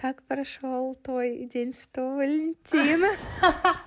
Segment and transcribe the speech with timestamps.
[0.00, 3.08] Как прошел твой день Святого Валентина?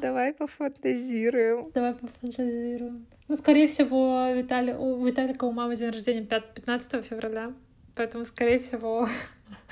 [0.00, 1.70] Давай пофантазируем.
[1.70, 3.06] Давай пофантазируем.
[3.28, 4.72] Ну, скорее всего, Витали...
[4.72, 6.54] у Виталика у мамы день рождения 5...
[6.54, 7.52] 15 февраля.
[7.94, 9.08] Поэтому, скорее всего,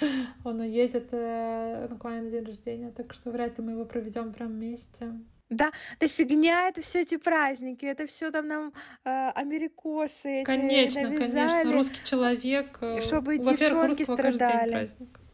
[0.44, 2.92] он уедет э, буквально на день рождения.
[2.92, 5.14] Так что вряд ли мы его проведем прям вместе.
[5.50, 8.72] Да, да фигня, это все эти праздники, это все там нам
[9.04, 10.44] э, америкосы.
[10.44, 12.78] Конечно, навязали, конечно, русский человек.
[12.80, 14.86] Э, чтобы девчонки страдали.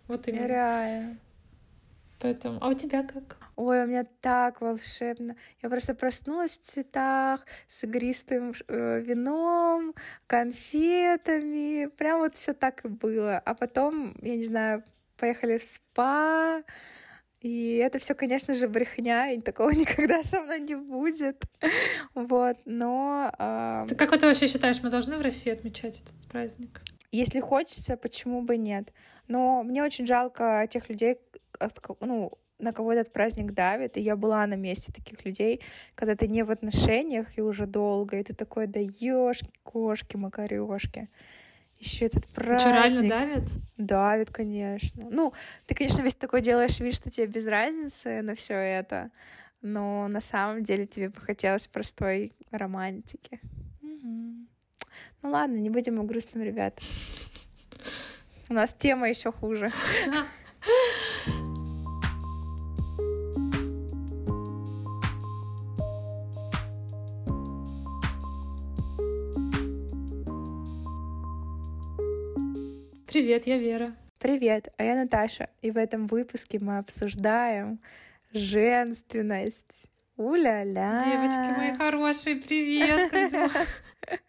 [0.08, 0.46] Вот именно.
[0.46, 1.18] Реально.
[2.18, 3.36] Поэтому, а у тебя как?
[3.56, 5.36] Ой, у меня так волшебно.
[5.62, 9.94] Я просто проснулась в цветах с игристым э, вином,
[10.26, 11.86] конфетами.
[11.86, 13.38] Прям вот все так и было.
[13.38, 14.82] А потом, я не знаю,
[15.18, 16.62] поехали в спа,
[17.40, 21.44] и это все, конечно же, брехня, и такого никогда со мной не будет.
[22.14, 23.30] Вот, но...
[23.38, 23.86] Э...
[23.88, 26.80] Ты как ты вообще считаешь, мы должны в России отмечать этот праздник?
[27.12, 28.92] Если хочется, почему бы нет?
[29.28, 31.18] Но мне очень жалко тех людей,
[32.00, 35.60] ну, на кого этот праздник давит, и я была на месте таких людей,
[35.94, 41.08] когда ты не в отношениях и уже долго, и ты такой, да ёшки, кошки, макарешки
[41.78, 42.60] еще этот праздник.
[42.60, 43.44] Что, реально давит?
[43.76, 45.08] Давит, конечно.
[45.10, 45.32] Ну,
[45.66, 49.10] ты, конечно, весь такой делаешь вид, что тебе без разницы на все это,
[49.62, 53.40] но на самом деле тебе бы хотелось простой романтики.
[53.82, 54.46] Угу.
[55.22, 56.80] Ну ладно, не будем о грустном, ребят.
[58.48, 59.72] У нас тема еще хуже.
[73.16, 73.96] Привет, я Вера.
[74.18, 75.48] Привет, а я Наташа.
[75.62, 77.80] И в этом выпуске мы обсуждаем
[78.34, 79.86] женственность.
[80.18, 81.02] У-ля-ля.
[81.02, 83.10] Девочки мои хорошие, привет.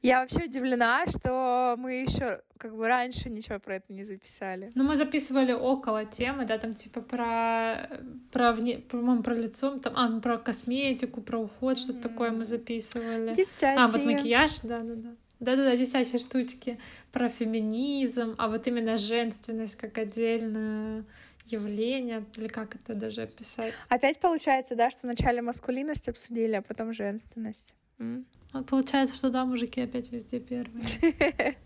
[0.00, 4.70] Я вообще удивлена, что мы еще как бы раньше ничего про это не записали.
[4.74, 7.90] Ну, мы записывали около темы, да, там типа про,
[8.32, 12.46] про, вне, по-моему, про лицо, там, а, ну, про косметику, про уход, что-то такое мы
[12.46, 13.34] записывали.
[13.34, 13.78] Девчачьи.
[13.78, 15.16] А, вот макияж, да-да-да.
[15.44, 16.78] Да-да-да, девчачьи штучки
[17.12, 21.04] про феминизм, а вот именно женственность как отдельное
[21.46, 23.74] явление, или как это даже описать.
[23.88, 27.74] Опять получается, да, что вначале маскулинность обсудили, а потом женственность.
[27.98, 28.26] М?
[28.52, 30.84] Вот получается, что да, мужики опять везде первые.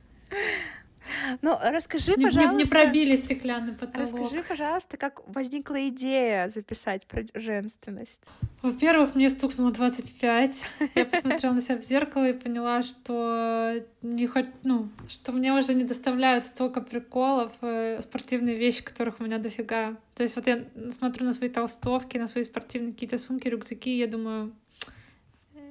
[1.42, 2.52] Ну, расскажи, не, пожалуйста...
[2.52, 4.12] Не, не пробили стеклянный потолок.
[4.12, 8.22] Расскажи, пожалуйста, как возникла идея записать про женственность?
[8.62, 10.66] Во-первых, мне стукнуло 25.
[10.94, 15.74] Я посмотрела на себя в зеркало и поняла, что не хоть, ну, что мне уже
[15.74, 19.96] не доставляют столько приколов, э, спортивные вещи, которых у меня дофига.
[20.14, 23.98] То есть вот я смотрю на свои толстовки, на свои спортивные какие-то сумки, рюкзаки, и
[23.98, 24.52] я думаю,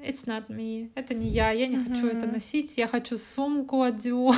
[0.08, 1.94] it's not me, это не я, я не mm-hmm.
[1.94, 4.36] хочу это носить, я хочу сумку от Dior.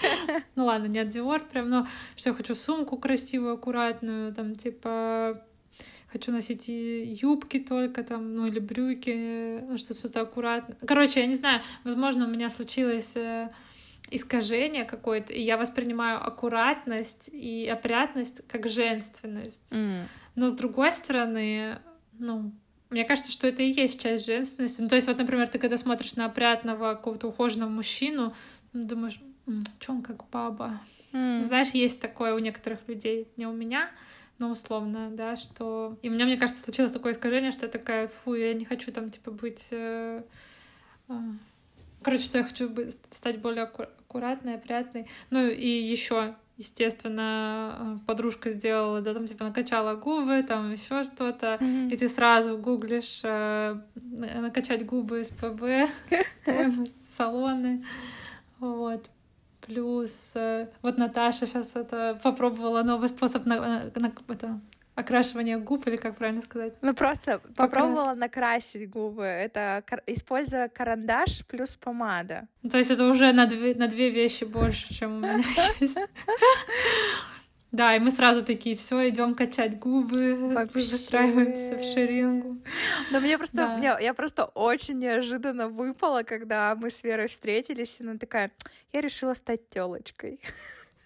[0.54, 1.86] ну ладно, не от Dior прям, но
[2.16, 5.42] что я хочу сумку красивую, аккуратную, там типа
[6.12, 10.76] хочу носить юбки только там, ну или брюки, ну что что-то аккуратно.
[10.86, 13.50] Короче, я не знаю, возможно, у меня случилось э,
[14.10, 19.72] искажение какое-то, и я воспринимаю аккуратность и опрятность как женственность.
[19.72, 20.02] Mm.
[20.34, 21.78] Но с другой стороны,
[22.18, 22.52] ну,
[22.90, 24.80] мне кажется, что это и есть часть женственности.
[24.80, 28.34] Ну, то есть, вот, например, ты когда смотришь на опрятного какого-то ухоженного мужчину,
[28.72, 29.20] думаешь,
[29.78, 30.80] что он как баба.
[31.12, 31.44] Mm.
[31.44, 33.90] Знаешь, есть такое у некоторых людей, не у меня,
[34.38, 35.98] но условно, да, что...
[36.02, 38.92] И у меня, мне кажется, случилось такое искажение, что я такая, фу, я не хочу
[38.92, 39.68] там, типа, быть...
[39.70, 40.22] Э...
[41.08, 41.14] э
[42.02, 42.70] короче, что я хочу
[43.10, 45.06] стать более аккуратной, опрятной.
[45.30, 51.56] Ну и еще естественно, э, подружка сделала, да, там типа накачала губы, там еще что-то,
[51.58, 51.90] mm-hmm.
[51.90, 55.88] и ты сразу гуглишь э, накачать губы СПБ,
[56.42, 57.84] стоимость салоны,
[58.58, 59.10] вот.
[59.62, 64.60] Плюс э, вот Наташа сейчас это попробовала новый способ на, на, на это,
[65.00, 66.74] окрашивание губ, или как правильно сказать?
[66.82, 69.24] Ну, просто попробовала накрасить губы.
[69.24, 72.48] Это используя карандаш плюс помада.
[72.62, 75.36] Ну, то есть это уже на две, на две вещи больше, чем у меня
[75.80, 75.98] есть.
[77.72, 80.34] Да, и мы сразу такие, все, идем качать губы,
[80.74, 82.58] выстраиваемся в шерингу.
[83.12, 83.76] Но мне просто, да.
[83.76, 88.50] мне, я просто очень неожиданно выпала, когда мы с Верой встретились, и она такая,
[88.92, 90.40] я решила стать телочкой.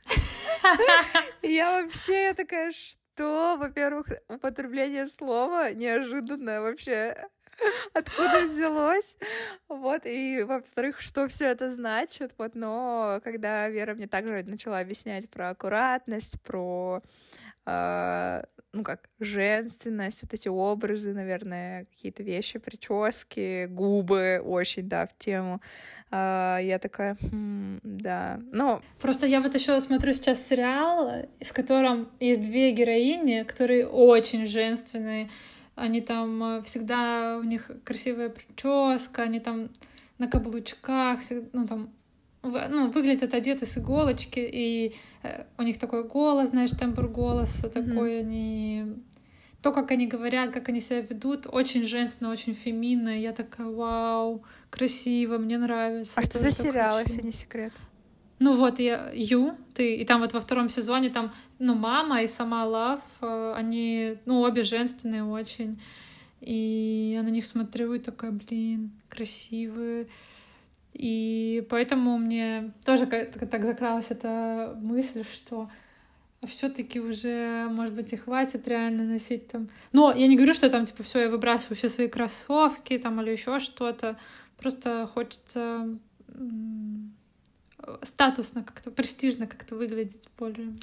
[1.42, 3.03] Я вообще, я такая, что?
[3.16, 7.16] То, во-первых, употребление слова неожиданное вообще
[7.92, 9.16] откуда взялось,
[9.68, 15.30] вот, и, во-вторых, что все это значит, вот, но когда Вера мне также начала объяснять
[15.30, 17.02] про аккуратность, про
[17.66, 18.42] э,
[18.74, 25.60] ну как, женственность, вот эти образы, наверное, какие-то вещи, прически, губы, очень, да, в тему.
[26.10, 28.82] Э, я такая, хм, да, но...
[29.00, 35.30] Просто я вот еще смотрю сейчас сериал, в котором есть две героини, которые очень женственные,
[35.76, 39.70] они там э, всегда, у них красивая прическа, они там
[40.18, 41.20] на каблучках,
[41.52, 41.90] ну там
[42.44, 48.12] ну, выглядят одеты с иголочки, и э, у них такой голос, знаешь, тембр голоса такой,
[48.12, 48.20] mm-hmm.
[48.20, 48.84] они...
[49.62, 53.18] То, как они говорят, как они себя ведут, очень женственно, очень феминно.
[53.18, 56.12] Я такая, вау, красиво, мне нравится.
[56.16, 57.72] А что за сериал, если не секрет?
[58.38, 62.26] Ну вот, я Ю, ты, и там вот во втором сезоне там, ну, мама и
[62.26, 65.80] сама Лав, э, они, ну, обе женственные очень.
[66.40, 70.08] И я на них смотрю и такая, блин, красивые.
[70.94, 75.68] И поэтому мне тоже так закралась эта мысль, что
[76.46, 79.68] все-таки уже, может быть, и хватит реально носить там.
[79.92, 83.30] Но я не говорю, что там, типа, все, я выбрасываю все свои кроссовки там или
[83.30, 84.16] еще что-то.
[84.56, 85.88] Просто хочется
[88.02, 90.74] статусно как-то, престижно как-то выглядеть более.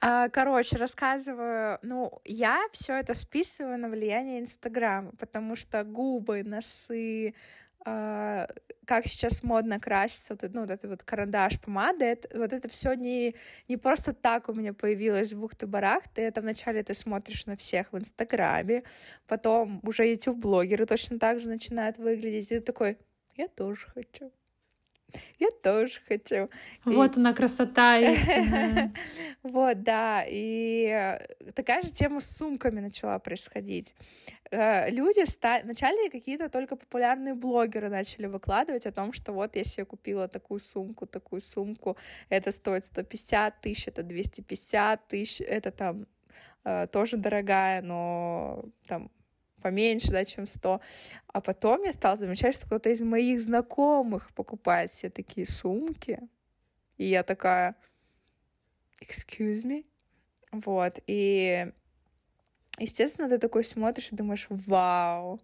[0.00, 1.78] А, короче, рассказываю.
[1.82, 7.34] Ну, я все это списываю на влияние Инстаграма, потому что губы, носы,
[7.86, 8.46] Uh,
[8.90, 12.94] как сейчас модно краситься, вот, ну, вот это вот карандаш, помада, это, вот это все
[12.94, 13.36] не,
[13.68, 17.98] не просто так у меня появилось в бухты-барахты, это вначале ты смотришь на всех в
[17.98, 18.82] Инстаграме,
[19.28, 22.98] потом уже YouTube-блогеры точно так же начинают выглядеть, и ты такой,
[23.36, 24.32] я тоже хочу
[25.38, 26.48] я тоже хочу.
[26.84, 27.20] Вот и...
[27.20, 28.92] она красота истинная.
[29.42, 30.24] Вот, да.
[30.28, 33.94] И э, такая же тема с сумками начала происходить.
[34.50, 35.62] Э, люди стали...
[35.62, 40.60] Вначале какие-то только популярные блогеры начали выкладывать о том, что вот я себе купила такую
[40.60, 41.96] сумку, такую сумку,
[42.28, 46.06] это стоит 150 тысяч, это 250 тысяч, это там
[46.64, 49.10] э, тоже дорогая, но там
[49.60, 50.80] поменьше, да, чем 100.
[51.28, 56.20] А потом я стала замечать, что кто-то из моих знакомых покупает себе такие сумки.
[56.96, 57.76] И я такая,
[59.02, 59.84] excuse me?
[60.52, 61.72] Вот, и
[62.78, 65.40] естественно, ты такой смотришь и думаешь, вау.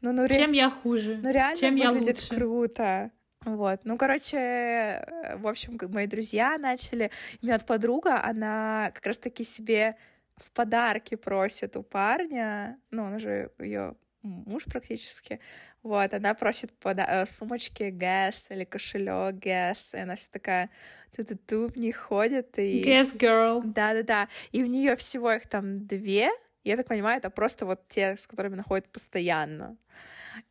[0.00, 0.36] Ну, ну, ре...
[0.36, 1.20] Чем я хуже?
[1.22, 2.34] Ну, реально Чем выглядит я лучше?
[2.34, 3.10] круто.
[3.44, 5.06] Вот, ну, короче,
[5.36, 7.10] в общем, мои друзья начали,
[7.40, 9.96] у меня вот подруга, она как раз-таки себе
[10.40, 15.40] в подарки просит у парня, ну, он же ее муж практически,
[15.82, 20.70] вот, она просит пода- э, сумочки Guess или кошелек Guess, и она вся такая
[21.16, 22.82] ту-ту-ту в них ходит и...
[22.84, 23.62] Guess girl.
[23.64, 26.30] Да-да-да, и у нее всего их там две,
[26.64, 29.76] я так понимаю, это просто вот те, с которыми находит постоянно.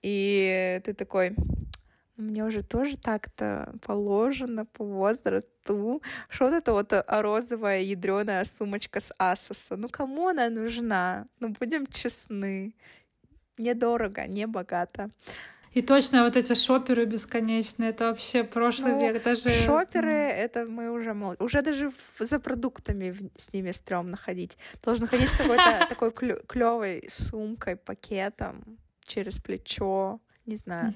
[0.02, 1.36] И ты такой,
[2.20, 6.02] мне уже тоже так-то положено по возрасту.
[6.30, 9.78] Что вот это вот розовая ядреная сумочка с Асоса?
[9.78, 11.28] Ну, кому она нужна?
[11.40, 12.76] Ну, будем честны.
[13.58, 15.10] Недорого, не богато.
[15.74, 19.24] И точно вот эти шоперы бесконечные, это вообще прошлый ну, век.
[19.24, 19.50] Даже...
[19.52, 21.36] Шоперы, это мы уже мол...
[21.40, 22.20] Уже даже в...
[22.20, 24.58] за продуктами с ними стрёмно ходить.
[24.84, 30.94] Должен ходить с какой-то такой клевой сумкой, пакетом через плечо, не знаю.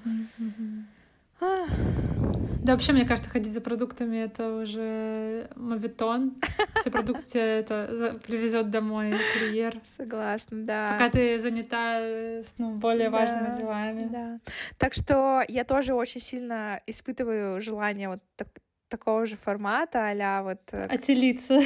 [1.39, 6.35] Да, вообще, мне кажется, ходить за продуктами— это уже мовитон.
[6.75, 9.81] Все продукты тебе это привезет домой курьер.
[9.97, 10.93] Согласна, да.
[10.93, 11.99] Пока ты занята
[12.57, 14.07] ну, более да, важными делами.
[14.09, 14.39] Да.
[14.77, 18.47] Так что я тоже очень сильно испытываю желание вот так,
[18.87, 20.61] такого же формата, а вот...
[20.71, 21.59] Э, Отелиться.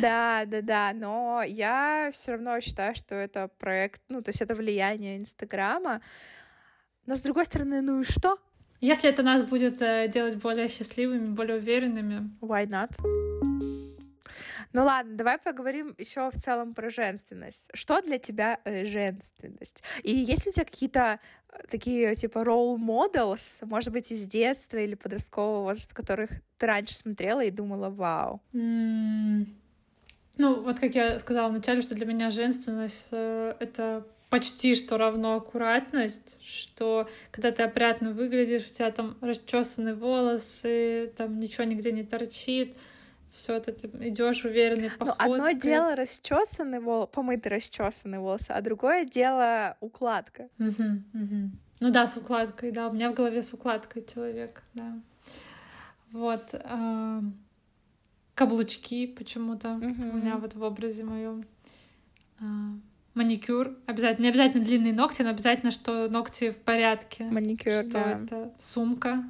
[0.00, 4.54] Да, да, да, но я все равно считаю, что это проект, ну, то есть это
[4.54, 6.00] влияние Инстаграма,
[7.06, 8.38] но с другой стороны, ну и что?
[8.84, 12.30] Если это нас будет э, делать более счастливыми, более уверенными.
[12.42, 12.90] Why not?
[14.74, 17.70] Ну ладно, давай поговорим еще в целом про женственность.
[17.72, 19.82] Что для тебя э, женственность?
[20.02, 24.76] И есть ли у тебя какие-то э, такие типа role models, может быть, из детства
[24.76, 28.42] или подросткового возраста, которых ты раньше смотрела и думала, вау?
[28.52, 29.46] Mm.
[30.36, 35.36] Ну, вот как я сказала вначале, что для меня женственность э, это почти что равно
[35.36, 42.02] аккуратность, что когда ты опрятно выглядишь, у тебя там расчесаны волосы, там ничего нигде не
[42.02, 42.76] торчит,
[43.30, 45.28] все это ты идешь уверенный походкой.
[45.28, 50.48] Ну, одно дело расчесанный волос, помытый расчесанный волосы, а другое дело укладка.
[50.58, 50.82] Угу,
[51.14, 51.50] угу.
[51.78, 52.88] Ну да, с укладкой, да.
[52.88, 54.98] У меня в голове с укладкой человек, да.
[56.10, 56.48] Вот.
[56.54, 57.20] Э,
[58.34, 59.84] каблучки почему-то угу.
[59.84, 61.44] у меня вот в образе моем.
[62.40, 62.44] Э,
[63.14, 63.76] маникюр.
[63.86, 64.24] Обязательно.
[64.24, 67.24] Не обязательно длинные ногти, но обязательно, что ногти в порядке.
[67.24, 68.20] Маникюр, что да.
[68.22, 68.52] это?
[68.58, 69.24] Сумка.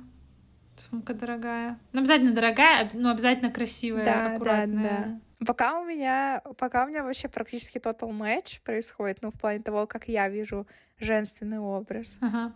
[0.76, 1.78] Сумка дорогая.
[1.92, 4.82] Ну, обязательно дорогая, но обязательно красивая, да, аккуратная.
[4.82, 5.04] Да,
[5.40, 5.46] да.
[5.46, 9.86] Пока у меня, пока у меня вообще практически total match происходит, ну, в плане того,
[9.86, 10.66] как я вижу
[10.98, 12.18] женственный образ.
[12.20, 12.52] Ага.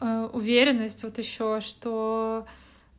[0.00, 2.46] Э, уверенность вот еще, что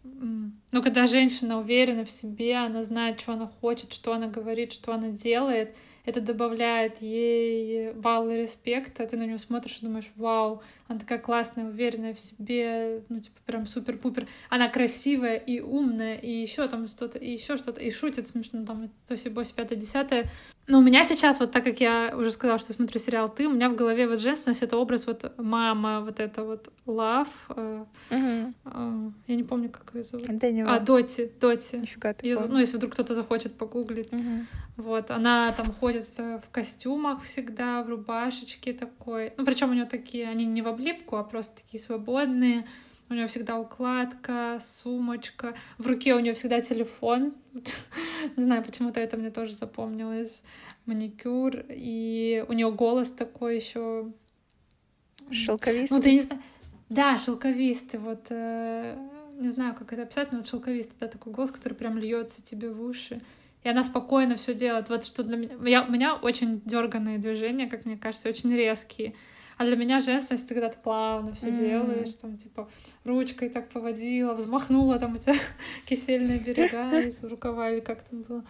[0.04, 4.94] ну, когда женщина уверена в себе, она знает, что она хочет, что она говорит, что
[4.94, 11.00] она делает, это добавляет ей баллы респекта, ты на нее смотришь и думаешь, вау, она
[11.00, 14.28] такая классная, уверенная в себе, ну, типа, прям супер-пупер.
[14.50, 18.90] Она красивая и умная, и еще там что-то, и еще что-то, и шутит смешно, там,
[19.08, 20.30] то все боси, пятое, десятое.
[20.68, 23.52] Но у меня сейчас, вот так как я уже сказала, что смотрю сериал «Ты», у
[23.52, 27.28] меня в голове вот женственность— это образ вот мама, вот это вот love.
[27.50, 28.52] Э, э,
[29.28, 30.28] я не помню, как ее зовут.
[30.28, 30.76] Дэниела.
[30.76, 31.78] А, Доти, Доти.
[31.78, 34.10] Нифига ее, Ну, если вдруг кто-то захочет погуглить.
[34.12, 34.46] Uh-huh.
[34.82, 39.34] Вот, она там ходит в костюмах всегда, в рубашечке такой.
[39.38, 42.66] Ну, причем у нее такие, они не в облипку, а просто такие свободные.
[43.10, 45.54] У нее всегда укладка, сумочка.
[45.78, 47.36] В руке у нее всегда телефон.
[48.38, 50.44] Не знаю, почему-то это мне тоже запомнилось.
[50.86, 51.66] Маникюр.
[51.68, 54.10] И у нее голос такой еще.
[55.30, 55.98] Шелковистый.
[55.98, 56.42] Ну, ты не знаю.
[56.88, 58.00] Да, шелковистый.
[58.00, 58.98] Вот э,
[59.40, 62.70] не знаю, как это описать, но вот шелковистый, да, такой голос, который прям льется тебе
[62.70, 63.22] в уши
[63.64, 64.90] и она спокойно все делает.
[64.90, 65.56] Вот что для меня...
[65.66, 69.14] Я, у меня очень дерганные движения, как мне кажется, очень резкие.
[69.58, 71.56] А для меня женственность, ты когда ты плавно все mm.
[71.56, 72.68] делаешь, там, типа,
[73.04, 75.36] ручкой так поводила, взмахнула, там, у тебя
[75.86, 78.44] кисельные берега из рукава, или как там было.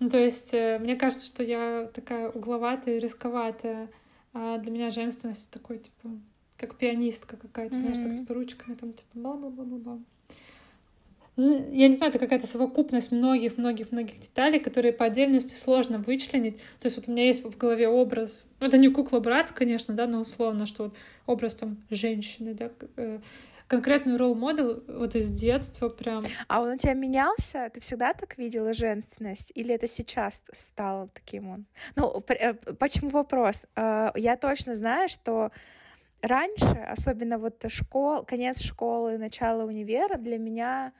[0.00, 3.88] Ну, то есть, э, мне кажется, что я такая угловатая и рисковатая,
[4.34, 6.10] а для меня женственность такой, типа,
[6.58, 7.94] как пианистка какая-то, mm-hmm.
[7.94, 9.98] знаешь, так, типа, ручками, там, типа, бла-бла-бла-бла-бла.
[11.36, 16.58] Ну, я не знаю, это какая-то совокупность многих-многих-многих деталей, которые по отдельности сложно вычленить.
[16.78, 19.94] То есть вот у меня есть в голове образ, ну это не кукла братц, конечно,
[19.94, 20.94] да, но условно, что вот
[21.26, 23.18] образ там женщины, да, э,
[23.66, 26.22] конкретный ролл-модел вот из детства прям.
[26.48, 27.70] А он у тебя менялся?
[27.72, 29.50] Ты всегда так видела женственность?
[29.54, 31.66] Или это сейчас стало таким он?
[31.96, 33.64] Ну, э, почему вопрос?
[33.74, 35.50] Э, я точно знаю, что
[36.22, 40.92] раньше, особенно вот школ, конец школы, начало универа, для меня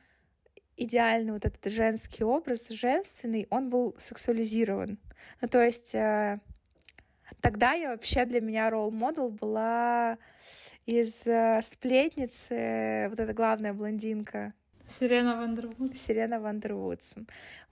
[0.77, 4.99] идеальный вот этот женский образ, женственный, он был сексуализирован.
[5.41, 6.41] Ну, то есть э,
[7.41, 10.19] тогда я вообще для меня ролл-модел была
[10.87, 14.53] из э, сплетницы, вот эта главная блондинка.
[14.87, 15.97] Сирена Вандервуд.
[15.97, 17.15] Сирена Вандервудс.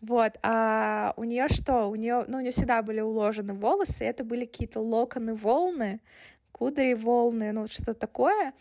[0.01, 0.39] Вот.
[0.43, 1.91] А у нее что?
[1.91, 6.01] У нее, ну, у нее всегда были уложены волосы, это были какие-то локоны волны,
[6.53, 8.55] кудри волны, ну, что-то такое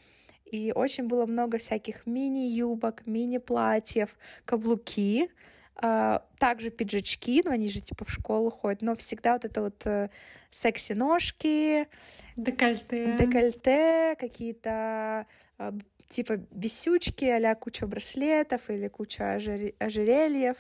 [0.52, 5.30] и очень было много всяких мини-юбок, мини-платьев, каблуки,
[5.76, 9.82] а, также пиджачки, ну они же типа в школу ходят, но всегда вот это вот
[9.86, 10.10] э,
[10.52, 11.88] секси-ножки,
[12.36, 15.26] декольте, декольте какие-то
[15.58, 15.74] а,
[16.12, 19.36] типа бесючки, а куча браслетов или куча
[19.80, 20.58] ожерельев,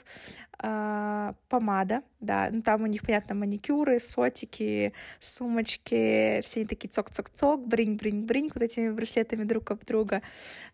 [0.64, 7.68] э, помада, да, ну там у них, понятно, маникюры, сотики, сумочки, все они такие цок-цок-цок,
[7.68, 10.22] бринь-бринь-бринь, вот этими браслетами друг об друга.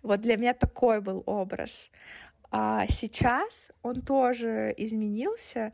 [0.03, 1.91] Вот для меня такой был образ.
[2.51, 5.73] А сейчас он тоже изменился,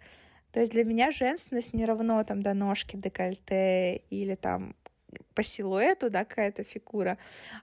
[0.51, 4.75] то есть для меня женственность не равно там до ножки, декольте или там
[5.33, 7.17] по силуэту, да, какая-то фигура,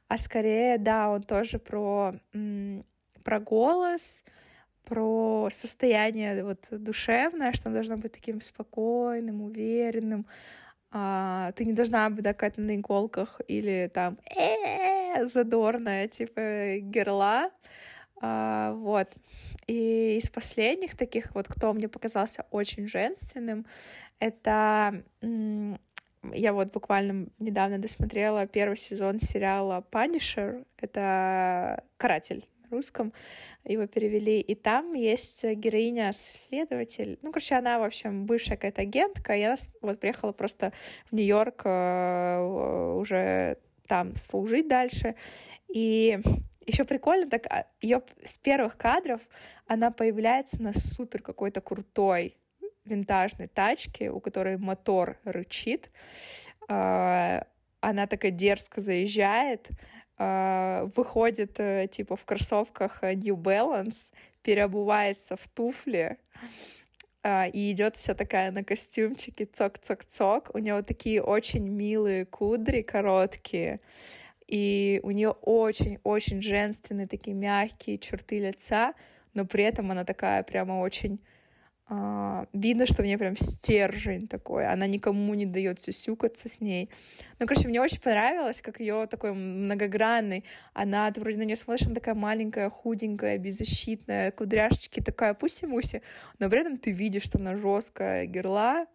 [0.09, 2.15] а скорее, да, он тоже про,
[3.25, 4.25] про голос,
[4.85, 10.27] про состояние вот душевное, что он должно быть таким спокойным, уверенным,
[10.93, 17.51] а, ты не должна быть такая на иголках или там э задорная, типа герла,
[18.21, 19.09] а, вот.
[19.67, 23.67] И из последних таких вот, кто мне показался очень женственным,
[24.19, 25.03] это
[26.33, 30.65] я вот буквально недавно досмотрела первый сезон сериала Punisher.
[30.77, 33.13] Это каратель на русском.
[33.65, 34.41] Его перевели.
[34.41, 37.19] И там есть героиня-следователь.
[37.23, 39.35] Ну, короче, она, в общем, бывшая какая-то агентка.
[39.35, 40.73] Я вот приехала просто
[41.11, 45.15] в Нью-Йорк э, уже там служить дальше.
[45.69, 46.21] И
[46.67, 49.21] еще прикольно, так а, ее с первых кадров
[49.67, 52.37] она появляется на супер какой-то крутой
[52.85, 55.91] винтажной тачки, у которой мотор рычит.
[56.69, 57.47] А,
[57.81, 59.71] она такая дерзко заезжает,
[60.19, 66.19] а, выходит э, типа в кроссовках New Balance, переобувается в туфли
[67.23, 70.51] а, и идет вся такая на костюмчике цок-цок-цок.
[70.55, 73.81] У нее такие очень милые кудри короткие,
[74.47, 78.95] и у нее очень-очень женственные такие мягкие черты лица,
[79.35, 81.21] но при этом она такая прямо очень
[81.91, 86.89] Uh, видно, что у нее прям стержень такой, она никому не дает сюсюкаться с ней.
[87.41, 90.45] Ну, короче, мне очень понравилось, как ее такой многогранный.
[90.73, 96.03] Она, ты вроде на нее смотришь, она такая маленькая, худенькая, беззащитная, кудряшечки, такая пуси-муси,
[96.39, 98.87] но при этом ты видишь, что она жесткая герла,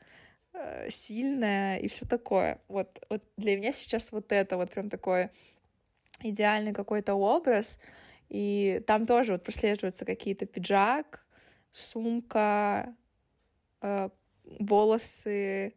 [0.53, 2.61] э, сильная и все такое.
[2.69, 5.31] Вот, вот для меня сейчас вот это вот прям такой
[6.21, 7.77] идеальный какой-то образ,
[8.29, 11.25] и там тоже вот прослеживаются какие-то пиджак,
[11.75, 12.96] сумка,
[13.82, 14.10] э,
[14.60, 15.74] волосы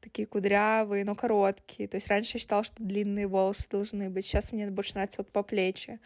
[0.00, 1.88] такие кудрявые, но короткие.
[1.88, 4.26] То есть раньше я считала, что длинные волосы должны быть.
[4.26, 5.98] Сейчас мне больше нравится вот по плечи.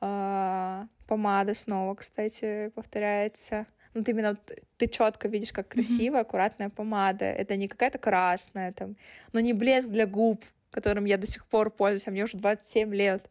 [0.00, 3.66] А, помада снова, кстати, повторяется.
[3.94, 4.36] Ну, ты именно
[4.76, 6.22] ты четко видишь, как красивая, mm-hmm.
[6.22, 7.24] аккуратная помада.
[7.24, 8.96] Это не какая-то красная там,
[9.32, 12.94] но не блеск для губ, которым я до сих пор пользуюсь, а мне уже 27
[12.94, 13.30] лет.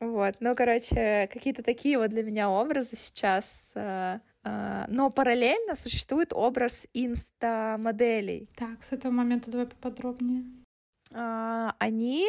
[0.00, 3.72] Вот, ну, короче, какие-то такие вот для меня образы сейчас.
[3.74, 8.48] Э, э, но параллельно существует образ инста-моделей.
[8.56, 10.44] Так, с этого момента давай поподробнее.
[11.12, 12.26] А, они,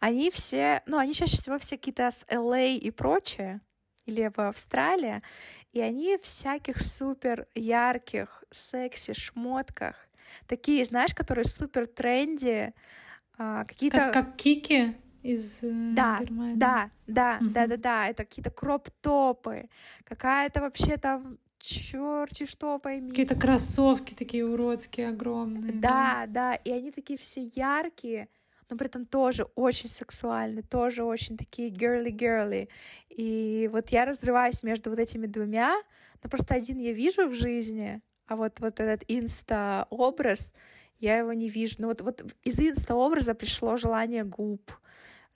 [0.00, 3.60] они все, ну, они чаще всего все какие-то с LA и прочее,
[4.04, 5.22] или в Австралии,
[5.72, 9.96] и они всяких супер ярких, секси шмотках,
[10.46, 12.74] такие, знаешь, которые супер тренди,
[13.38, 13.98] а, какие-то...
[13.98, 14.94] Как, как кики?
[15.22, 16.56] Из э, да, Германии.
[16.56, 17.50] Да, да, угу.
[17.50, 19.68] да, да, да, это какие-то кроп-топы,
[20.04, 23.10] какая-то вообще там черти что пойми.
[23.10, 25.72] Какие-то кроссовки такие уродские, огромные.
[25.72, 28.28] Да, да, да, и они такие все яркие,
[28.68, 32.68] но при этом тоже очень сексуальные, тоже очень такие girly-girly.
[33.10, 35.74] И вот я разрываюсь между вот этими двумя,
[36.22, 40.54] но просто один я вижу в жизни, а вот, вот этот инста-образ,
[40.98, 41.76] я его не вижу.
[41.78, 44.72] Ну вот, вот из инста-образа пришло желание губ,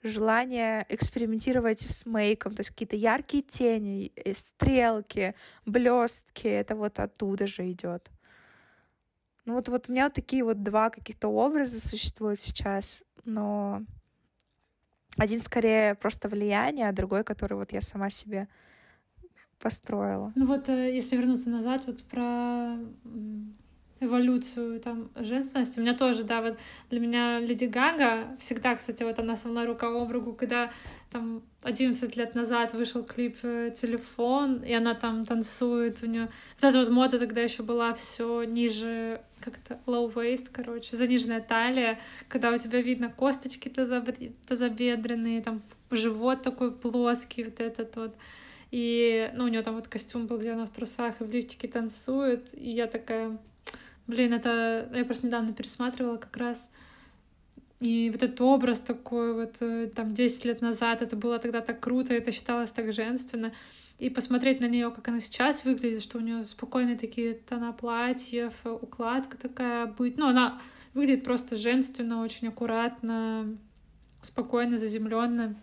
[0.07, 5.35] желание экспериментировать с мейком, то есть какие-то яркие тени, э, стрелки,
[5.65, 8.09] блестки, это вот оттуда же идет.
[9.45, 13.81] Ну вот, вот у меня вот такие вот два каких-то образа существуют сейчас, но
[15.17, 18.47] один скорее просто влияние, а другой, который вот я сама себе
[19.59, 20.31] построила.
[20.35, 22.77] Ну вот, э, если вернуться назад, вот про
[23.99, 25.79] эволюцию там женственности.
[25.79, 26.57] У меня тоже, да, вот
[26.89, 30.71] для меня Леди Гага всегда, кстати, вот она со мной рука об руку, когда
[31.11, 36.29] там 11 лет назад вышел клип э, «Телефон», и она там танцует, у нее
[36.61, 42.51] эта вот мода тогда еще была все ниже, как-то low waist, короче, заниженная талия, когда
[42.51, 48.15] у тебя видно косточки тазобедренные, там живот такой плоский, вот этот вот.
[48.71, 51.67] И, ну, у нее там вот костюм был, где она в трусах и в лифчике
[51.67, 53.37] танцует, и я такая,
[54.07, 56.69] Блин, это я просто недавно пересматривала как раз.
[57.79, 61.79] И вот этот образ такой вот э, там 10 лет назад, это было тогда так
[61.79, 63.53] круто, это считалось так женственно.
[63.99, 68.53] И посмотреть на нее, как она сейчас выглядит, что у нее спокойные такие тона платьев,
[68.63, 70.17] укладка такая быть.
[70.17, 70.59] Ну, она
[70.93, 73.57] выглядит просто женственно, очень аккуратно,
[74.21, 75.55] спокойно, заземленно.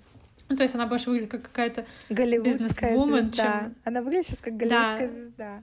[0.49, 3.75] Ну, то есть она больше выглядит как какая-то бизнес-вумен, чем...
[3.85, 5.09] Она выглядит сейчас как голливудская да.
[5.09, 5.63] звезда.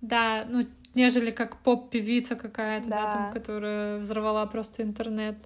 [0.00, 3.02] Да, ну, нежели как поп-певица какая-то, да.
[3.02, 5.36] да, там, которая взорвала просто интернет.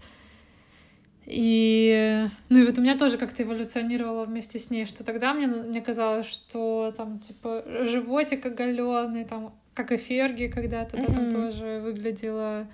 [1.31, 5.47] И, ну и вот у меня тоже как-то эволюционировало вместе с ней, что тогда мне,
[5.47, 11.07] мне казалось, что там, типа, животик оголенный, там, как и Ферги когда-то, mm-hmm.
[11.07, 12.67] да, там тоже выглядела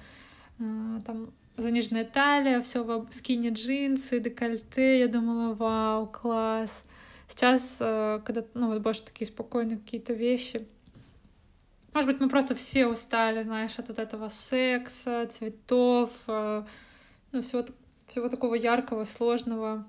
[0.61, 6.87] э, там заниженная талия, все в скине джинсы, декольте, я думала, вау, класс.
[7.27, 10.65] Сейчас, э, когда, ну, вот больше такие спокойные какие-то вещи,
[11.95, 16.65] может быть, мы просто все устали, знаешь, от вот этого секса, цветов, э,
[17.33, 17.65] ну, всего,
[18.09, 19.87] всего такого яркого, сложного.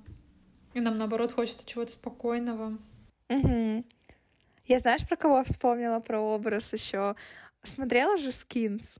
[0.73, 2.77] И нам, наоборот, хочется чего-то спокойного.
[3.29, 3.83] Угу.
[4.67, 7.15] Я знаешь, про кого вспомнила про образ еще?
[7.63, 8.99] Смотрела же Skins?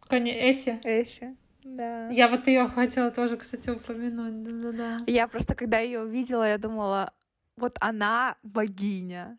[0.00, 0.80] Конечно, Эфи.
[0.84, 1.36] Эфи.
[1.62, 2.08] Да.
[2.08, 4.42] Я вот ее хотела тоже, кстати, упомянуть.
[4.42, 5.04] Да-да-да.
[5.06, 7.12] Я просто, когда ее увидела, я думала,
[7.56, 9.38] вот она богиня.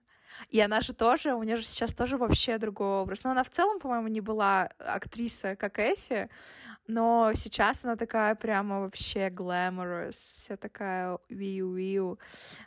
[0.49, 3.23] И она же тоже, у нее же сейчас тоже вообще другой образ.
[3.23, 6.29] Но она в целом, по-моему, не была актриса, как Эфи,
[6.87, 12.17] но сейчас она такая прямо вообще glamorous, вся такая виу-виу.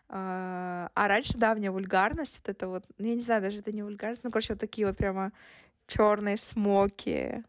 [0.08, 3.72] А, а раньше, да, мне вульгарность, вот это вот, ну, я не знаю, даже это
[3.72, 5.32] не вульгарность, ну, короче, вот такие вот прямо
[5.88, 7.44] черные смоки,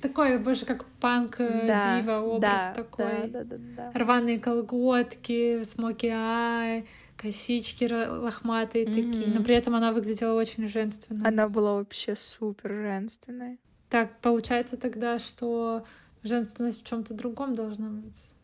[0.00, 3.28] такой больше как панк-дива э, да, образ да, такой.
[3.28, 3.98] Да, да, да, да.
[3.98, 6.86] Рваные колготки, смоки ай,
[7.18, 8.94] косички лохматые mm-hmm.
[8.94, 11.28] такие, но при этом она выглядела очень женственно.
[11.28, 13.58] Она была вообще супер женственной.
[13.90, 15.84] Так, получается тогда, что
[16.22, 18.34] женственность в чем-то другом должна быть.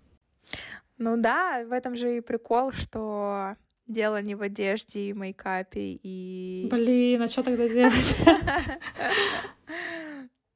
[0.99, 3.57] Ну да, в этом же и прикол, что
[3.87, 6.67] Дело не в одежде и мейкапе и...
[6.71, 8.17] Блин, а что тогда делать?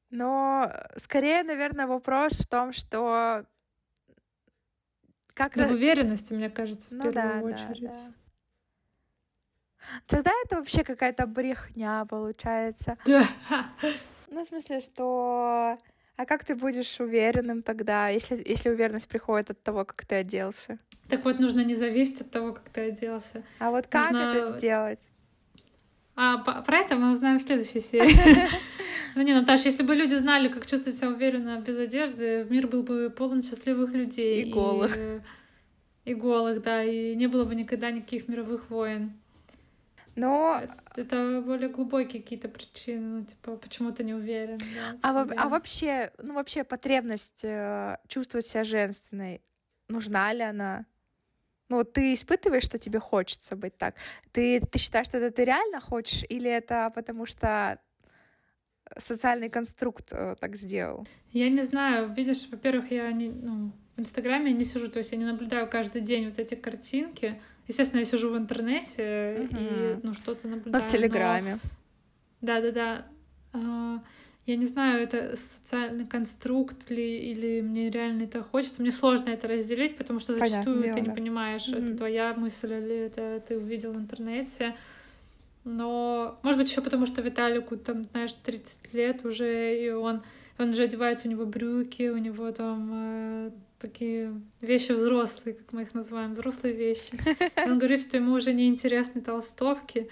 [0.09, 3.45] Но скорее, наверное, вопрос в том, что
[5.39, 5.55] как...
[5.55, 7.89] Ну, в уверенности, мне кажется, в ну, первую да, очередь.
[7.89, 8.13] Да, да.
[10.07, 12.97] Тогда это вообще какая-то брехня получается.
[13.05, 15.77] Ну, в смысле, что...
[16.17, 20.77] А как ты будешь уверенным тогда, если, если уверенность приходит от того, как ты оделся?
[21.07, 23.41] Так вот, нужно не зависеть от того, как ты оделся.
[23.57, 24.35] А вот как нужно...
[24.35, 24.99] это сделать?
[26.15, 28.49] А про это мы узнаем в следующей серии.
[29.15, 32.83] Ну не, Наташа, если бы люди знали, как чувствовать себя уверенно без одежды, мир был
[32.83, 34.43] бы полон счастливых людей.
[34.43, 34.97] И голых.
[36.05, 39.13] И голых, да, и не было бы никогда никаких мировых войн.
[40.15, 40.61] Но...
[40.95, 44.57] Это более глубокие какие-то причины, ну, типа, почему ты не уверен.
[44.57, 49.41] Да, а, во- а вообще, ну, вообще потребность э, чувствовать себя женственной,
[49.87, 50.85] нужна ли она?
[51.69, 53.95] Ну, вот ты испытываешь, что тебе хочется быть так?
[54.31, 57.79] Ты, ты считаешь, что это ты реально хочешь, или это потому что
[58.97, 61.07] социальный конструкт э, так сделал?
[61.31, 62.13] Я не знаю.
[62.13, 66.01] Видишь, во-первых, я не, ну, в Инстаграме не сижу, то есть я не наблюдаю каждый
[66.01, 67.39] день вот эти картинки.
[67.67, 69.57] Естественно, я сижу в интернете угу.
[69.59, 70.81] и ну, что-то наблюдаю.
[70.81, 71.59] Но в Телеграме.
[72.41, 73.05] Да-да-да.
[73.53, 74.01] А,
[74.45, 78.81] я не знаю, это социальный конструкт ли, или мне реально это хочется.
[78.81, 82.73] Мне сложно это разделить, потому что зачастую Понятно, ты не понимаешь, mm это твоя мысль
[82.73, 84.75] или это ты увидел в интернете.
[85.69, 90.23] Но, может быть, еще потому, что Виталику там, знаешь, 30 лет уже, и он,
[90.57, 95.83] он уже одевается, у него брюки, у него там э, такие вещи взрослые, как мы
[95.83, 97.11] их называем, взрослые вещи.
[97.55, 100.09] И он говорит, что ему уже не интересны толстовки.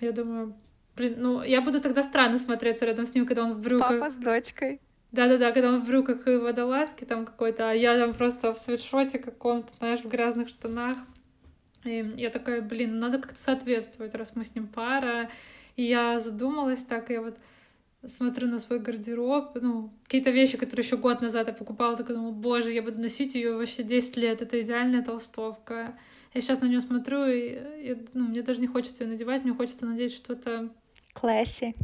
[0.00, 0.54] Я думаю,
[0.96, 4.00] блин, ну, я буду тогда странно смотреться рядом с ним, когда он в брюках.
[4.00, 4.80] Папа с дочкой.
[5.12, 9.18] Да-да-да, когда он в брюках и водолазке там какой-то, а я там просто в свитшоте
[9.18, 10.98] каком-то, знаешь, в грязных штанах.
[11.86, 15.30] И я такая, блин, надо как-то соответствовать, раз мы с ним пара.
[15.76, 17.38] И я задумалась так, я вот
[18.06, 22.30] смотрю на свой гардероб, ну, какие-то вещи, которые еще год назад я покупала, так думала,
[22.30, 25.98] боже, я буду носить ее вообще 10 лет, это идеальная толстовка.
[26.34, 29.54] Я сейчас на нее смотрю, и, и ну, мне даже не хочется ее надевать, мне
[29.54, 30.68] хочется надеть что-то...
[31.14, 31.74] Класси.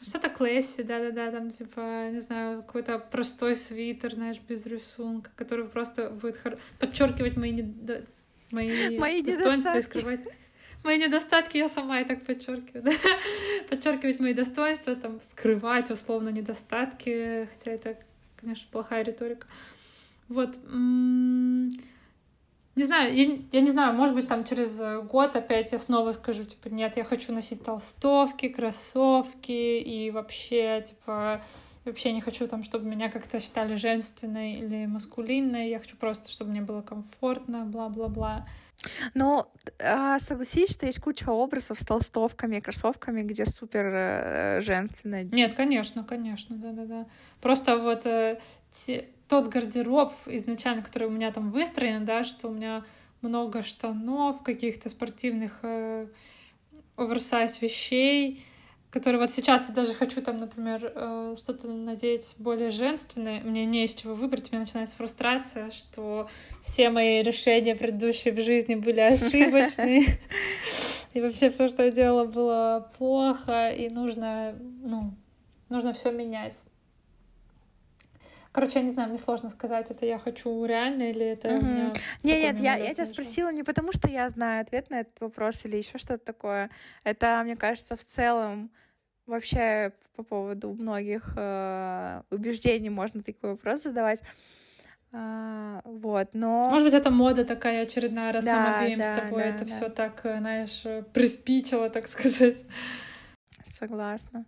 [0.00, 6.10] Что-то класси, да-да-да, там, типа, не знаю, какой-то простой свитер, знаешь, без рисунка, который просто
[6.10, 6.58] будет хор...
[6.78, 8.04] подчеркивать мои, недо...
[8.52, 10.20] мои, мои достоинства и скрывать
[10.84, 12.92] мои недостатки я сама и так подчеркиваю, да?
[13.68, 17.96] подчеркивать мои достоинства, там, скрывать условно недостатки, хотя это,
[18.36, 19.46] конечно, плохая риторика.
[20.28, 20.58] Вот.
[22.78, 26.44] Не знаю, я, я не знаю, может быть, там через год опять я снова скажу,
[26.44, 31.42] типа, нет, я хочу носить толстовки, кроссовки и вообще, типа,
[31.88, 36.50] вообще не хочу там, чтобы меня как-то считали женственной или маскулинной, я хочу просто, чтобы
[36.50, 38.46] мне было комфортно, бла-бла-бла.
[39.14, 45.24] Но а, согласись, что есть куча образов с толстовками, кроссовками, где супер э, женственно.
[45.24, 47.06] Нет, конечно, конечно, да-да-да.
[47.40, 48.38] Просто вот э,
[48.70, 52.84] те, тот гардероб изначально, который у меня там выстроен, да, что у меня
[53.20, 56.06] много штанов, каких-то спортивных э,
[56.96, 58.44] оверсайз вещей,
[58.90, 63.84] который вот сейчас я даже хочу там, например, э, что-то надеть более женственное, мне не
[63.84, 66.28] из чего выбрать, у меня начинается фрустрация, что
[66.62, 70.04] все мои решения предыдущие в жизни были ошибочные,
[71.12, 75.12] и вообще все, что я делала, было плохо, и нужно, ну,
[75.68, 76.54] нужно все менять.
[78.58, 81.62] Короче, я не знаю, мне сложно сказать, это я хочу реально или это mm-hmm.
[81.62, 81.92] меня...
[82.24, 85.64] Не, нет, я, я тебя спросила не потому, что я знаю ответ на этот вопрос
[85.64, 86.68] или еще что-то такое.
[87.04, 88.72] Это, мне кажется, в целом
[89.26, 94.22] вообще по поводу многих э, убеждений можно такой вопрос задавать.
[95.12, 96.68] А, вот, но...
[96.68, 99.66] Может быть, это мода такая очередная, раз да, нам обеим да, с тобой да, это
[99.66, 99.66] да.
[99.66, 102.64] все так, э, знаешь, э, приспичило, так сказать.
[103.62, 104.46] Согласна.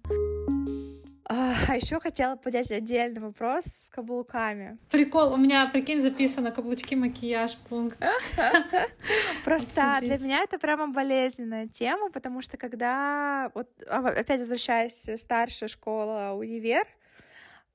[1.32, 4.78] А еще хотела поднять отдельный вопрос с каблуками.
[4.90, 8.02] Прикол, у меня, прикинь, записано каблучки, макияж, пункт.
[9.44, 15.68] Просто для меня это прямо болезненная тема, потому что когда, вот а, опять возвращаясь, старшая
[15.68, 16.84] школа, универ,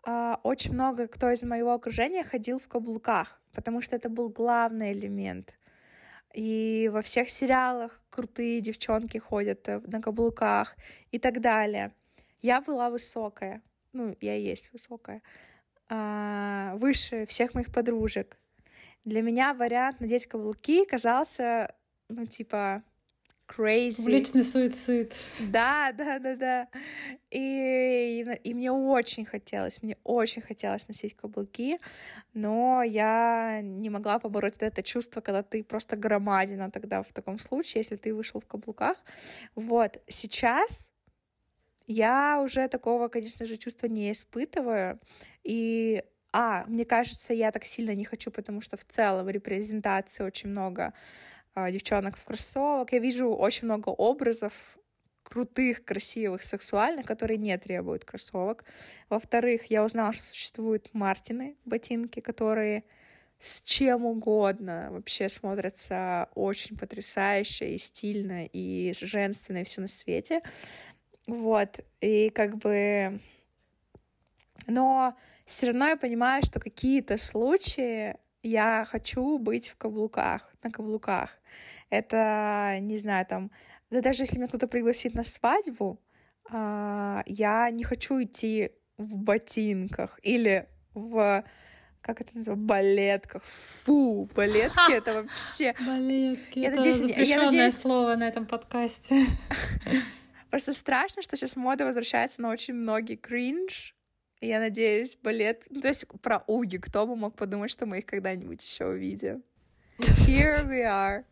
[0.04, 4.91] а, очень много кто из моего окружения ходил в каблуках, потому что это был главный
[4.91, 5.56] элемент.
[6.34, 10.76] И во всех сериалах крутые девчонки ходят э, на каблуках
[11.12, 11.94] и так далее.
[12.46, 15.24] Я была высокая, ну, я и есть высокая,
[15.90, 18.38] а, выше всех моих подружек.
[19.04, 21.74] Для меня вариант надеть каблуки казался,
[22.08, 22.84] ну, типа,
[23.48, 23.96] crazy.
[23.98, 25.16] Публичный суицид.
[25.40, 26.68] Да, да, да, да.
[27.32, 31.80] И, и, и мне очень хотелось, мне очень хотелось носить каблуки,
[32.36, 37.80] но я не могла побороть это чувство, когда ты просто громадина тогда в таком случае,
[37.80, 38.98] если ты вышел в каблуках.
[39.56, 40.92] Вот, сейчас
[41.88, 45.00] я уже такого, конечно же, чувства не испытываю.
[45.43, 50.24] И, а, мне кажется, я так сильно не хочу, потому что в целом в репрезентации
[50.24, 50.93] очень много
[51.56, 52.91] э, девчонок в кроссовок.
[52.93, 54.54] Я вижу очень много образов
[55.24, 58.63] крутых, красивых, сексуальных, которые не требуют кроссовок.
[59.10, 62.84] Во-вторых, я узнала, что существуют Мартины, ботинки, которые
[63.39, 70.41] с чем угодно вообще смотрятся очень потрясающе и стильно, и женственно, и все на свете.
[71.28, 73.20] Вот, и как бы...
[74.68, 81.32] Но все равно я понимаю, что какие-то случаи я хочу быть в каблуках, на каблуках.
[81.90, 83.52] Это, не знаю, там,
[83.90, 86.00] да даже если меня кто-то пригласит на свадьбу,
[86.50, 91.44] а, я не хочу идти в ботинках или в
[92.02, 93.44] как это называется, балетках.
[93.84, 95.74] Фу, балетки это вообще...
[95.80, 97.76] Балетки, я это надеюсь, я надеюсь...
[97.76, 99.26] слово на этом подкасте.
[100.56, 103.94] Просто страшно, что сейчас мода возвращается на очень многие кринж.
[104.39, 105.65] Я надеюсь, балет...
[105.70, 106.78] Ну, то есть про уги.
[106.78, 109.44] Кто бы мог подумать, что мы их когда-нибудь еще увидим?
[110.00, 111.26] Here we are.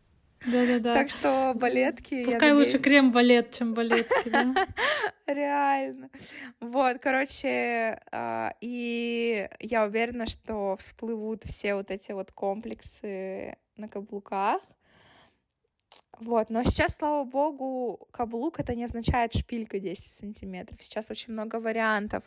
[0.44, 0.92] Да-да-да.
[0.92, 2.22] Так что балетки...
[2.22, 4.54] Пускай лучше крем-балет, чем балетки, да?
[5.26, 6.10] Реально.
[6.60, 14.60] Вот, короче, а, и я уверена, что всплывут все вот эти вот комплексы на каблуках,
[16.20, 20.78] вот, но сейчас, слава богу, каблук это не означает шпилька 10 сантиметров.
[20.80, 22.22] Сейчас очень много вариантов.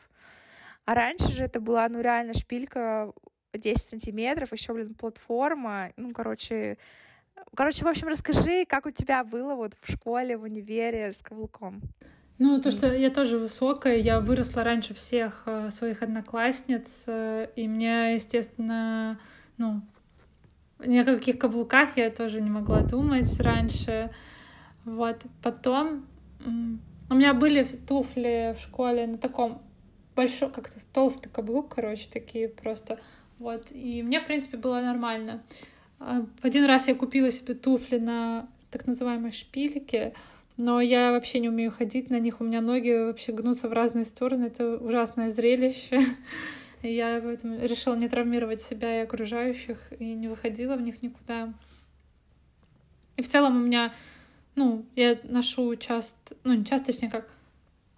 [0.86, 3.14] А раньше же это была, ну, реально шпилька
[3.54, 5.92] 10 сантиметров, еще, блин, платформа.
[5.98, 6.78] Ну, короче,
[7.56, 11.82] короче, в общем, расскажи, как у тебя было вот в школе, в универе с каблуком.
[12.40, 17.68] Ну, то, что я тоже высокая, я выросла раньше всех э, своих одноклассниц, э, и
[17.68, 19.20] мне, естественно,
[19.58, 19.82] ну,
[20.86, 24.12] ни о каких каблуках я тоже не могла думать раньше.
[24.86, 25.26] Вот.
[25.42, 26.06] Потом
[27.10, 29.62] у меня были туфли в школе на таком
[30.16, 33.00] большой, как-то толстый каблук, короче, такие просто.
[33.40, 33.72] Вот.
[33.72, 35.44] И мне, в принципе, было нормально.
[36.00, 40.14] А, один раз я купила себе туфли на так называемой шпильке,
[40.58, 44.06] но я вообще не умею ходить на них, у меня ноги вообще гнутся в разные
[44.06, 46.02] стороны, это ужасное зрелище.
[46.84, 51.54] Я поэтому решила не травмировать себя и окружающих, и не выходила в них никуда.
[53.16, 53.94] И в целом у меня,
[54.56, 57.30] ну, я ношу часто, ну, не часто, точнее, как,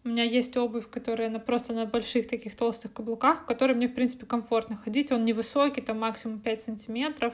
[0.05, 3.89] у меня есть обувь, которая на, просто на больших таких толстых каблуках, в которой мне,
[3.89, 5.11] в принципе, комфортно ходить.
[5.11, 7.33] Он невысокий, там максимум 5 сантиметров.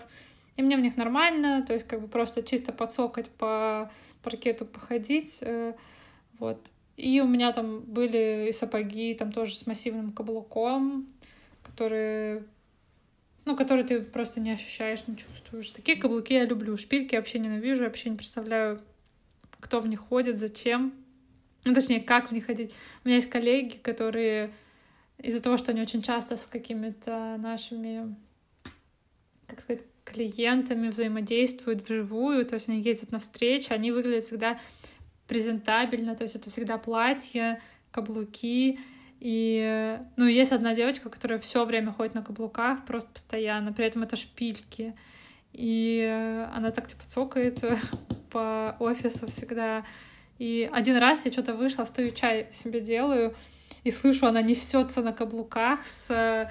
[0.57, 3.91] И мне в них нормально, то есть как бы просто чисто подсокать по
[4.23, 5.39] паркету походить.
[5.41, 5.73] Э,
[6.39, 6.71] вот.
[6.97, 11.07] И у меня там были и сапоги, там тоже с массивным каблуком
[11.75, 12.45] которые
[13.43, 15.69] ну, которые ты просто не ощущаешь, не чувствуешь.
[15.69, 16.77] Такие каблуки я люблю.
[16.77, 18.81] Шпильки вообще ненавижу, вообще не представляю,
[19.59, 20.93] кто в них ходит, зачем.
[21.63, 22.73] Ну, точнее, как в них ходить.
[23.03, 24.51] У меня есть коллеги, которые
[25.19, 28.15] из-за того, что они очень часто с какими-то нашими,
[29.45, 34.59] как сказать, клиентами взаимодействуют вживую, то есть они ездят на встречи, они выглядят всегда
[35.27, 37.61] презентабельно, то есть это всегда платье,
[37.91, 38.79] каблуки,
[39.27, 44.03] и, ну, есть одна девочка, которая все время ходит на каблуках, просто постоянно, при этом
[44.03, 44.93] это шпильки.
[45.51, 47.59] И она так, типа, цокает
[48.29, 49.83] по офису всегда.
[50.37, 53.33] И один раз я что-то вышла, стою чай себе делаю,
[53.83, 56.47] и слышу, она несется на каблуках с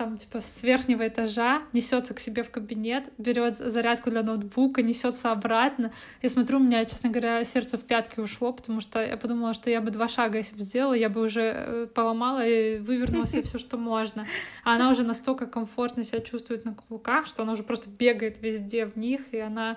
[0.00, 5.30] там, типа, с верхнего этажа, несется к себе в кабинет, берет зарядку для ноутбука, несется
[5.30, 5.92] обратно.
[6.22, 9.68] Я смотрю, у меня, честно говоря, сердце в пятки ушло, потому что я подумала, что
[9.68, 13.42] я бы два шага, если бы сделала, я бы уже э, поломала и вывернула себе
[13.42, 14.26] все, что можно.
[14.64, 18.86] А она уже настолько комфортно себя чувствует на каблуках, что она уже просто бегает везде
[18.86, 19.76] в них, и она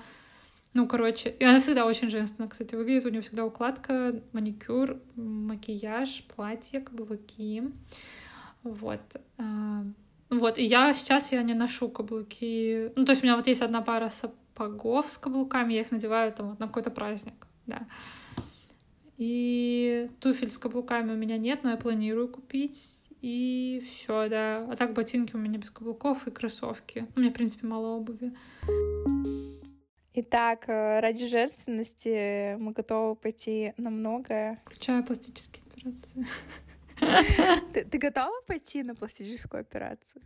[0.73, 3.05] ну, короче, и она всегда очень женственно, кстати, выглядит.
[3.05, 7.63] У нее всегда укладка, маникюр, макияж, платье, каблуки.
[8.63, 9.01] Вот.
[10.39, 12.91] Вот, и я сейчас я не ношу каблуки.
[12.95, 16.31] Ну, то есть у меня вот есть одна пара сапогов с каблуками, я их надеваю
[16.31, 17.87] там вот на какой-то праздник, да.
[19.17, 22.99] И туфель с каблуками у меня нет, но я планирую купить.
[23.21, 24.67] И все, да.
[24.69, 27.07] А так ботинки у меня без каблуков и кроссовки.
[27.15, 28.33] У меня, в принципе, мало обуви.
[30.15, 34.61] Итак, э, ради женственности мы готовы пойти на многое.
[34.65, 36.25] Включая пластические операции.
[37.73, 40.21] Ты, ты готова пойти на пластическую операцию?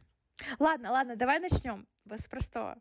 [0.60, 2.78] Ладно, ладно, давай начнем с простого.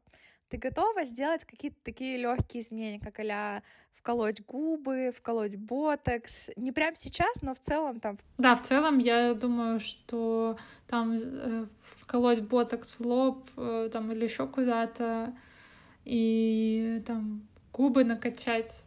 [0.49, 3.63] ты готова сделать какие-то такие легкие изменения, как а
[3.95, 6.51] вколоть губы, вколоть ботокс?
[6.57, 8.19] Не прямо сейчас, но в целом там...
[8.39, 10.57] Да, в целом я думаю, что
[10.87, 15.35] там э, вколоть ботокс в лоб э, там или еще куда-то,
[16.05, 18.85] и там губы накачать.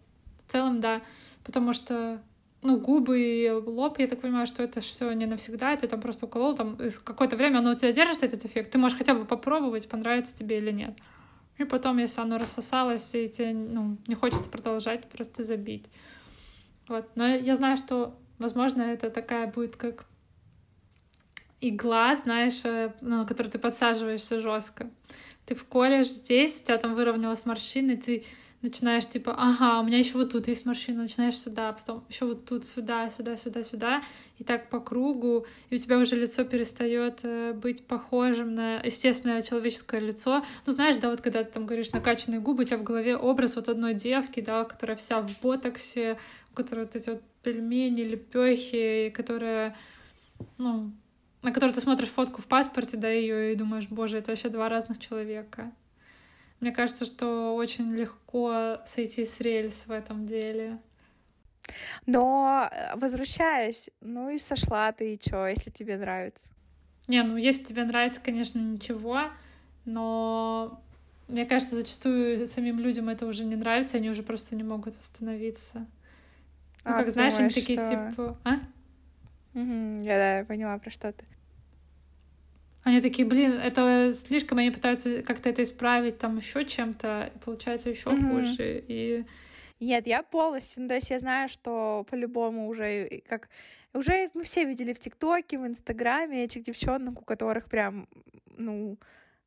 [0.47, 1.01] В целом, да,
[1.43, 2.21] потому что
[2.61, 6.25] ну, губы и лоб, я так понимаю, что это все не навсегда, ты там просто
[6.25, 9.87] уколол, там какое-то время оно у тебя держится, этот эффект, ты можешь хотя бы попробовать,
[9.87, 10.97] понравится тебе или нет.
[11.57, 15.85] И потом, если оно рассосалось, и тебе ну, не хочется продолжать, просто забить.
[16.87, 17.09] Вот.
[17.15, 20.05] Но я знаю, что, возможно, это такая будет как
[21.61, 24.89] игла, знаешь, э, на которую ты подсаживаешься жестко.
[25.45, 28.23] Ты вколешь здесь, у тебя там выровнялась морщина, и ты
[28.61, 32.45] начинаешь типа, ага, у меня еще вот тут есть морщина, начинаешь сюда, потом еще вот
[32.45, 34.01] тут сюда, сюда, сюда, сюда,
[34.37, 39.41] и так по кругу, и у тебя уже лицо перестает э, быть похожим на естественное
[39.41, 40.43] человеческое лицо.
[40.65, 43.55] Ну, знаешь, да, вот когда ты там говоришь накачанные губы, у тебя в голове образ
[43.55, 46.17] вот одной девки, да, которая вся в ботоксе,
[46.51, 49.75] у которой вот эти вот пельмени, лепехи, которая,
[50.57, 50.91] ну,
[51.41, 54.67] на которую ты смотришь фотку в паспорте, да, ее и думаешь, боже, это вообще два
[54.67, 55.71] разных человека.
[56.59, 60.79] Мне кажется, что очень легко сойти с рельс в этом деле.
[62.05, 66.49] Но э, возвращаясь, ну и сошла ты, и чё, если тебе нравится?
[67.07, 69.21] Не, ну если тебе нравится, конечно, ничего,
[69.85, 70.81] но
[71.27, 75.87] мне кажется, зачастую самим людям это уже не нравится, они уже просто не могут остановиться.
[76.85, 78.09] Ну, а, как знаешь, думаешь, они такие что...
[78.11, 78.55] типа, а?
[79.53, 81.25] Угу, я да, я поняла, про что ты.
[82.83, 87.89] Они такие, блин, это слишком, они пытаются как-то это исправить там еще чем-то, и получается
[87.89, 88.29] еще mm-hmm.
[88.31, 88.83] хуже.
[88.87, 89.25] И
[89.79, 93.49] нет, я полностью, ну, то есть я знаю, что по-любому уже как
[93.93, 98.07] уже мы все видели в ТикТоке, в Инстаграме этих девчонок, у которых прям,
[98.57, 98.99] ну,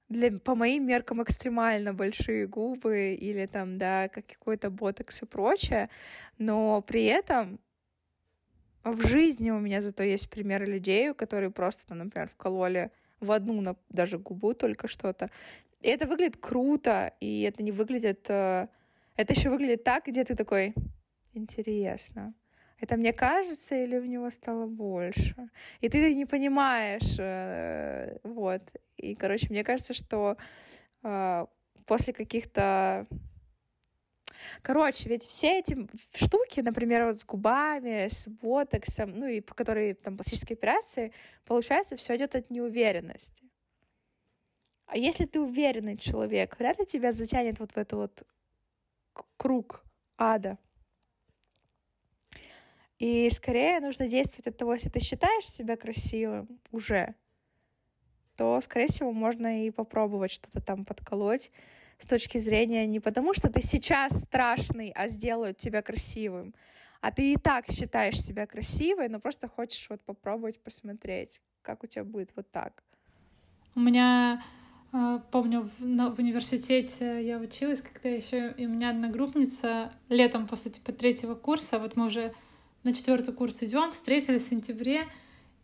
[0.09, 5.88] для, по моим меркам экстремально большие губы или там, да, как какой-то ботокс и прочее,
[6.38, 7.61] но при этом
[8.85, 12.90] в жизни у меня зато есть примеры людей, которые просто, там, например, вкололи
[13.22, 15.30] в одну на даже губу только что-то.
[15.80, 18.26] И это выглядит круто, и это не выглядит...
[18.28, 18.68] Э,
[19.16, 20.74] это еще выглядит так, где ты такой,
[21.35, 22.35] интересно,
[22.78, 25.37] это мне кажется или у него стало больше?
[25.80, 28.62] И ты не понимаешь, э, вот.
[28.96, 30.37] И, короче, мне кажется, что
[31.04, 31.46] э,
[31.87, 33.06] после каких-то
[34.62, 35.76] Короче, ведь все эти
[36.14, 41.12] штуки, например, вот с губами, с ботоксом, ну и по которой там пластической операции,
[41.44, 43.44] получается, все идет от неуверенности.
[44.87, 48.26] А если ты уверенный человек, вряд ли тебя затянет вот в этот вот
[49.37, 49.85] круг
[50.18, 50.59] ада.
[52.98, 57.14] И скорее нужно действовать от того, если ты считаешь себя красивым уже,
[58.37, 61.50] то, скорее всего, можно и попробовать что-то там подколоть,
[62.03, 66.55] с точки зрения не потому, что ты сейчас страшный, а сделают тебя красивым,
[67.01, 71.87] а ты и так считаешь себя красивой, но просто хочешь вот попробовать посмотреть, как у
[71.87, 72.83] тебя будет вот так.
[73.75, 74.43] У меня
[74.93, 80.93] а, Помню, в университете я училась, когда еще и у меня одногруппница летом после типа
[80.93, 82.35] третьего курса, вот мы уже
[82.83, 85.07] на четвертый курс идем, встретились в сентябре,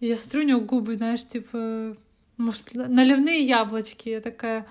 [0.00, 1.96] и я смотрю, у нее губы, знаешь, типа,
[2.36, 4.08] может, наливные яблочки.
[4.08, 4.66] Я такая,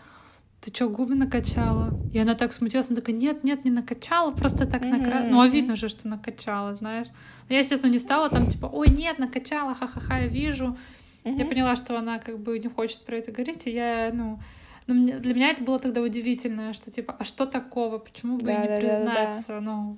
[0.62, 1.94] ты что, губы накачала?
[2.14, 4.98] И она так смутилась, она такая, нет, нет, не накачала, просто так mm-hmm.
[4.98, 5.32] накрасила.
[5.32, 7.08] Ну, а видно же, что накачала, знаешь.
[7.48, 10.78] Но я, естественно, не стала там, типа, ой, нет, накачала, ха-ха-ха, я вижу.
[11.24, 11.40] Mm-hmm.
[11.40, 14.40] Я поняла, что она как бы не хочет про это говорить, и я, ну,
[14.88, 18.54] ну, для меня это было тогда удивительно, что типа, а что такого, почему бы да,
[18.54, 19.62] и не да, признаться, да, да.
[19.62, 19.98] ну,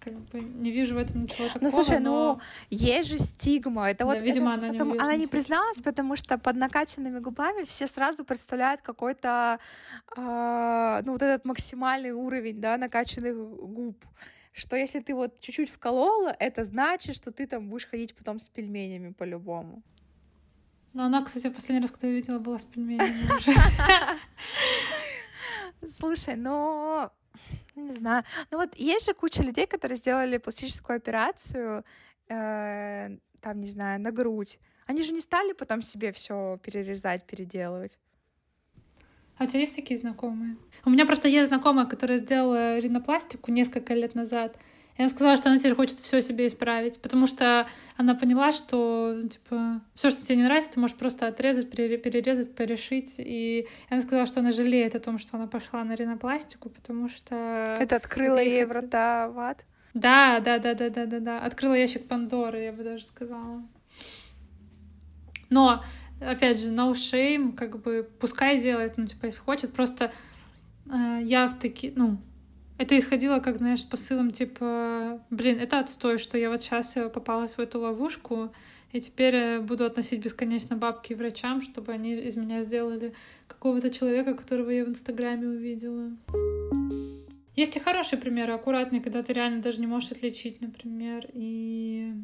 [0.00, 1.64] как бы не вижу в этом ничего такого.
[1.64, 2.34] Ну слушай, но...
[2.34, 3.90] ну есть же стигма.
[3.90, 7.18] Это да, вот видимо, это, она, потому, не она не призналась, потому что под накачанными
[7.18, 9.58] губами все сразу представляют какой-то
[10.16, 14.04] э, ну вот этот максимальный уровень, да, накачанных губ.
[14.52, 18.48] Что если ты вот чуть-чуть вколола, это значит, что ты там будешь ходить потом с
[18.48, 19.82] пельменями по-любому.
[20.92, 23.54] Ну, она, кстати, последний раз, когда я видела, была с пельменями уже.
[25.86, 27.10] Слушай, ну,
[27.76, 28.24] не знаю.
[28.50, 31.84] Ну вот есть же куча людей, которые сделали пластическую операцию,
[32.28, 34.58] э, там, не знаю, на грудь.
[34.86, 37.98] Они же не стали потом себе все перерезать, переделывать.
[39.36, 40.56] А у тебя есть такие знакомые?
[40.84, 44.58] У меня просто есть знакомая, которая сделала ринопластику несколько лет назад.
[45.00, 49.16] И она сказала, что она теперь хочет все себе исправить, потому что она поняла, что
[49.16, 53.14] ну, типа все, что тебе не нравится, ты можешь просто отрезать, перерезать, порешить.
[53.16, 57.76] И она сказала, что она жалеет о том, что она пошла на ринопластику, потому что
[57.80, 59.64] это открыло ей врата в ад.
[59.94, 61.38] Да, да, да, да, да, да, да.
[61.38, 63.62] Открыла ящик Пандоры, я бы даже сказала.
[65.48, 65.82] Но,
[66.20, 70.12] опять же, no shame, как бы, пускай делает, ну, типа, если хочет, просто
[70.92, 72.18] э, я в такие, ну,
[72.80, 77.58] это исходило, как, знаешь, с посылом, типа, блин, это отстой, что я вот сейчас попалась
[77.58, 78.54] в эту ловушку,
[78.92, 83.12] и теперь э, буду относить бесконечно бабки врачам, чтобы они из меня сделали
[83.48, 86.10] какого-то человека, которого я в Инстаграме увидела.
[87.54, 92.14] Есть и хорошие примеры, аккуратные, когда ты реально даже не можешь отличить, например, и...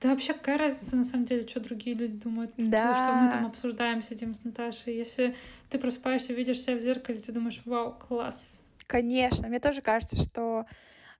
[0.00, 2.94] Да вообще, какая разница, на самом деле, что другие люди думают, да.
[2.94, 4.96] что мы там обсуждаем с этим, с Наташей.
[4.96, 5.36] Если
[5.68, 10.64] ты просыпаешься, видишь себя в зеркале, ты думаешь, вау, класс, Конечно, мне тоже кажется, что,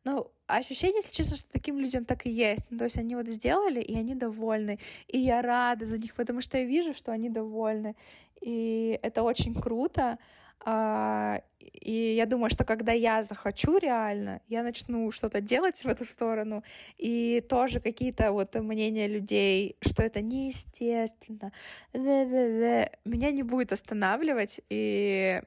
[0.05, 2.67] ну, ощущение, если честно, что таким людям так и есть.
[2.71, 4.79] Ну, то есть они вот сделали, и они довольны.
[5.09, 7.97] И я рада за них, потому что я вижу, что они довольны.
[8.41, 10.19] И это очень круто.
[10.61, 16.05] А, и я думаю, что когда я захочу реально, я начну что-то делать в эту
[16.05, 16.65] сторону,
[16.99, 21.53] и тоже какие-то вот мнения людей, что это неестественно,
[21.95, 25.43] меня не будет останавливать, и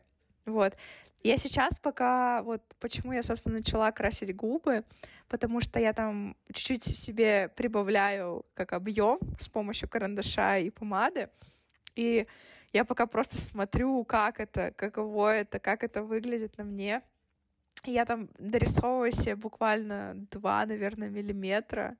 [0.46, 0.76] вот.
[1.22, 4.86] Я сейчас пока, вот почему я, собственно, начала красить губы,
[5.28, 11.30] потому что я там чуть-чуть себе прибавляю как объем с помощью карандаша и помады,
[11.96, 12.26] и
[12.72, 17.02] я пока просто смотрю, как это, каково это, как это выглядит на мне.
[17.84, 21.98] Я там дорисовываю себе буквально два, наверное, миллиметра.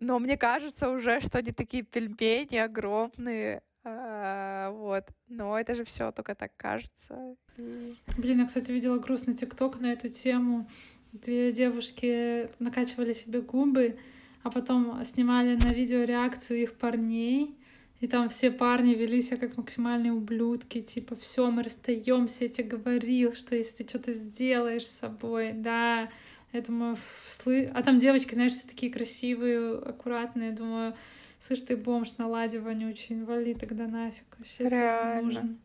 [0.00, 5.04] Но мне кажется уже, что они такие пельмени огромные, а, вот.
[5.28, 7.36] Но это же все только так кажется.
[7.56, 7.94] И...
[8.16, 10.68] Блин, я, кстати, видела грустный тикток на эту тему.
[11.12, 13.98] Две девушки накачивали себе губы,
[14.42, 17.54] а потом снимали на видео реакцию их парней.
[18.00, 22.68] И там все парни вели себя как максимальные ублюдки, типа, все, мы расстаемся, я тебе
[22.68, 26.08] говорил, что если ты что-то сделаешь с собой, да,
[26.52, 27.68] я думаю, слы...
[27.74, 30.94] а там девочки, знаешь, все такие красивые, аккуратные, думаю,
[31.40, 34.24] Слышь, ты бомж на ладе вонючий, инвали тогда нафиг.
[34.38, 35.22] Вообще Реально.
[35.22, 35.60] нужен.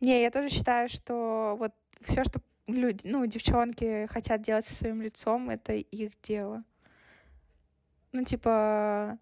[0.00, 5.02] Не, я тоже считаю, что вот все, что люди, ну, девчонки хотят делать со своим
[5.02, 6.62] лицом, это их дело.
[8.12, 9.18] Ну, типа,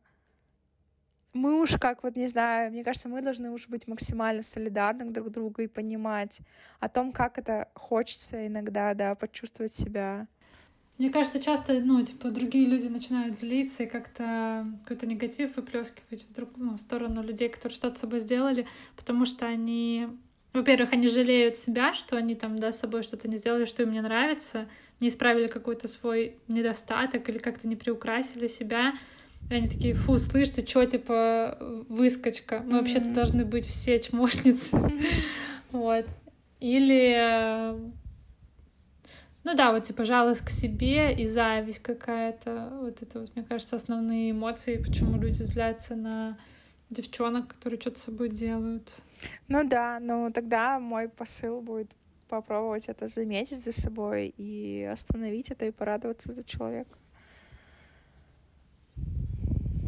[1.32, 5.30] мы уж как вот, не знаю, мне кажется, мы должны уж быть максимально солидарны друг
[5.30, 6.40] другу и понимать
[6.80, 10.28] о том, как это хочется иногда, да, почувствовать себя
[10.98, 16.32] мне кажется, часто, ну, типа, другие люди начинают злиться и как-то какой-то негатив выплескивать в,
[16.32, 18.66] друг, ну, в сторону людей, которые что-то с собой сделали,
[18.96, 20.08] потому что они,
[20.54, 23.92] во-первых, они жалеют себя, что они там, да, с собой что-то не сделали, что им
[23.92, 24.68] не нравится,
[25.00, 28.94] не исправили какой-то свой недостаток или как-то не приукрасили себя,
[29.50, 31.58] и они такие, фу, слышь, ты чё, типа,
[31.90, 32.78] выскочка, мы mm-hmm.
[32.78, 34.80] вообще-то должны быть все чмошницы,
[35.72, 36.06] вот.
[36.58, 37.76] Или
[39.46, 42.68] ну да, вот типа жалость к себе и зависть какая-то.
[42.80, 46.36] Вот это вот, мне кажется, основные эмоции, почему люди злятся на
[46.90, 48.92] девчонок, которые что-то с собой делают.
[49.46, 51.92] Ну да, ну тогда мой посыл будет
[52.28, 56.98] попробовать это заметить за собой и остановить это и порадоваться за человека.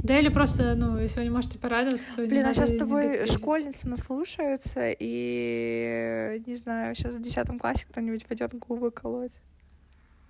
[0.05, 3.27] Да или просто, ну, если вы не можете порадоваться, то Блин, а сейчас с тобой
[3.27, 9.41] школьницы наслушаются, и, не знаю, сейчас в десятом классе кто-нибудь пойдет губы колоть.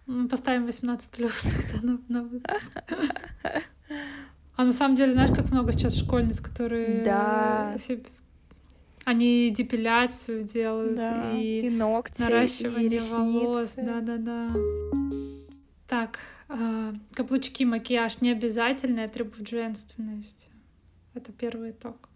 [0.09, 1.43] Мы поставим 18 плюс
[1.73, 2.73] тогда на, на выпуск.
[4.57, 7.77] А на самом деле, знаешь, как много сейчас школьниц, которые да.
[9.05, 11.33] они депиляцию делают да.
[11.39, 13.19] и, и ногти, наращивание и ресницы.
[13.19, 13.75] волос.
[13.77, 14.51] Да, да, да.
[15.87, 20.49] Так, э, каблучки, макияж не обязательный атрибут женственности.
[21.13, 22.09] Это первый итог.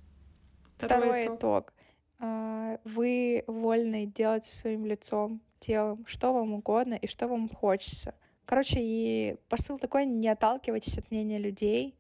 [0.79, 1.39] Второй, Второй итог.
[1.39, 1.73] итог.
[2.21, 8.15] Э, вы вольны делать своим лицом, телом, что вам угодно и что вам хочется.
[8.45, 11.95] Короче, и посыл такой, не отталкивайтесь от мнения людей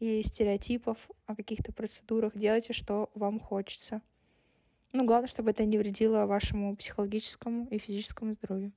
[0.00, 4.00] и стереотипов о каких-то процедурах, делайте, что вам хочется.
[4.92, 8.72] Ну, главное, чтобы это не вредило вашему психологическому и физическому здоровью.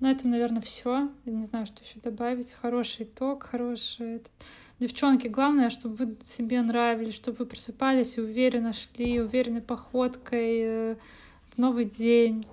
[0.00, 1.10] На этом, наверное, все.
[1.24, 2.52] Я не знаю, что еще добавить.
[2.52, 4.22] Хороший итог, хороший.
[4.78, 10.96] Девчонки, главное, чтобы вы себе нравились, чтобы вы просыпались и уверенно шли, уверенной походкой э,
[11.50, 12.44] в новый день.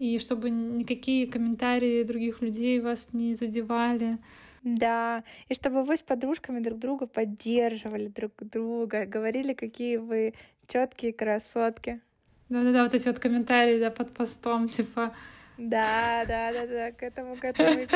[0.00, 4.18] И чтобы никакие комментарии других людей вас не задевали.
[4.64, 10.34] Да, и чтобы вы с подружками друг друга поддерживали друг друга, говорили, какие вы
[10.66, 12.00] четкие красотки.
[12.48, 15.14] Да-да-да, вот эти вот комментарии, да, под постом, типа,
[15.60, 17.86] да, да, да, да, к этому, к этому и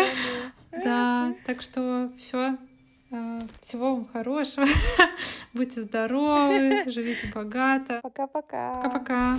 [0.85, 2.59] Да, так что все.
[3.11, 4.67] А, всего вам хорошего.
[5.55, 8.01] Будьте здоровы, живите богато.
[8.03, 8.75] Пока-пока.
[8.75, 9.39] Пока-пока.